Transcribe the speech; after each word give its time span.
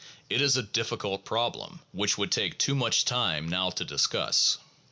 It 0.31 0.41
is 0.41 0.57
a 0.57 0.63
difficult 0.63 1.25
problem 1.25 1.81
which 1.91 2.17
would 2.17 2.31
take 2.31 2.57
too 2.57 2.73
much 2.73 3.05
time 3.05 3.47
now 3.47 3.69
to 3.69 3.85
discuss. 3.85 4.57